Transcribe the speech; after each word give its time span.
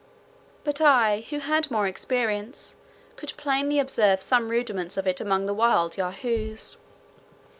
But 0.63 0.81
I, 0.81 1.27
who 1.29 1.37
had 1.37 1.69
more 1.69 1.85
experience, 1.85 2.75
could 3.17 3.33
plainly 3.37 3.77
observe 3.77 4.19
some 4.19 4.49
rudiments 4.49 4.97
of 4.97 5.05
it 5.05 5.21
among 5.21 5.45
the 5.45 5.53
wild 5.53 5.95
Yahoos. 5.95 6.77